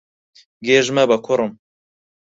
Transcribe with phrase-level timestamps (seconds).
[0.65, 1.51] گێژ مەبە، کوڕم.